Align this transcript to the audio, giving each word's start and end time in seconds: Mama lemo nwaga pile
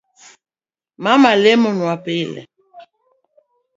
Mama 1.03 1.31
lemo 1.43 1.69
nwaga 1.77 1.95
pile 2.03 2.41